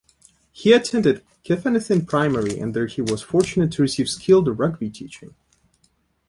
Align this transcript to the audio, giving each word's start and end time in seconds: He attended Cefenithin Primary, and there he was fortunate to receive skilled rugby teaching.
He 0.51 0.73
attended 0.73 1.23
Cefenithin 1.45 2.07
Primary, 2.09 2.57
and 2.57 2.73
there 2.73 2.87
he 2.87 3.03
was 3.03 3.21
fortunate 3.21 3.71
to 3.73 3.83
receive 3.83 4.09
skilled 4.09 4.47
rugby 4.57 4.89
teaching. 4.89 5.35